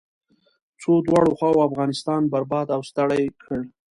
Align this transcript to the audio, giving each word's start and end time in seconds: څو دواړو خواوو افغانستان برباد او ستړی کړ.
څو 0.81 0.91
دواړو 1.07 1.31
خواوو 1.37 1.65
افغانستان 1.69 2.21
برباد 2.33 2.67
او 2.75 2.81
ستړی 2.89 3.23
کړ. 3.41 3.59